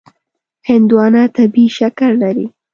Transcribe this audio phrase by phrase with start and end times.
[0.69, 2.47] هندوانه طبیعي شکر لري.